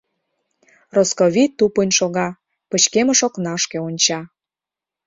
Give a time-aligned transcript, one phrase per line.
[0.95, 2.27] Росковий тупынь шога,
[2.69, 4.19] пычкемыш окнашке онча.